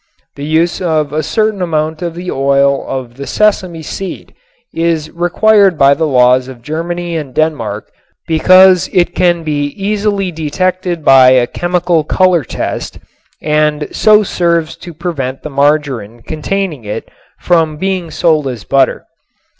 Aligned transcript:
The 0.35 0.45
use 0.45 0.81
of 0.81 1.13
a 1.13 1.21
certain 1.21 1.61
amount 1.61 2.01
of 2.01 2.15
the 2.15 2.31
oil 2.31 2.87
of 2.87 3.17
the 3.17 3.27
sesame 3.27 3.83
seed 3.83 4.33
is 4.73 5.11
required 5.11 5.77
by 5.77 5.93
the 5.93 6.07
laws 6.07 6.47
of 6.47 6.63
Germany 6.63 7.15
and 7.15 7.35
Denmark 7.35 7.91
because 8.27 8.89
it 8.93 9.13
can 9.13 9.43
be 9.43 9.65
easily 9.67 10.31
detected 10.31 11.05
by 11.05 11.29
a 11.29 11.45
chemical 11.45 12.03
color 12.03 12.43
test 12.43 12.97
and 13.43 13.89
so 13.95 14.23
serves 14.23 14.75
to 14.77 14.95
prevent 14.95 15.43
the 15.43 15.51
margarin 15.51 16.23
containing 16.23 16.83
it 16.83 17.07
from 17.39 17.77
being 17.77 18.09
sold 18.09 18.47
as 18.47 18.63
butter. 18.63 19.05